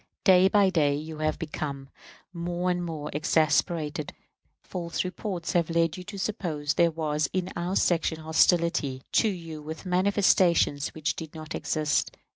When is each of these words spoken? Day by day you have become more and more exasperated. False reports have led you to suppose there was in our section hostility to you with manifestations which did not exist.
Day 0.23 0.47
by 0.47 0.71
day 0.71 0.95
you 0.95 1.19
have 1.19 1.37
become 1.37 1.87
more 2.33 2.71
and 2.71 2.83
more 2.83 3.11
exasperated. 3.13 4.13
False 4.63 5.03
reports 5.05 5.53
have 5.53 5.69
led 5.69 5.95
you 5.95 6.03
to 6.05 6.17
suppose 6.17 6.73
there 6.73 6.89
was 6.89 7.29
in 7.33 7.49
our 7.55 7.75
section 7.75 8.21
hostility 8.21 9.03
to 9.11 9.27
you 9.29 9.61
with 9.61 9.85
manifestations 9.85 10.87
which 10.95 11.15
did 11.15 11.35
not 11.35 11.53
exist. 11.53 12.17